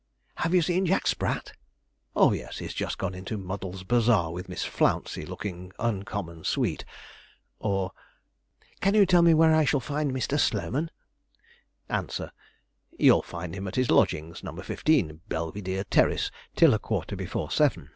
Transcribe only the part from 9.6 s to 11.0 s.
shall find Mr. Slowman?'